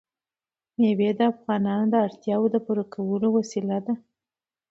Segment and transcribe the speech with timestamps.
[0.79, 3.93] مېوې د افغانانو د اړتیاوو د پوره کولو وسیله ده.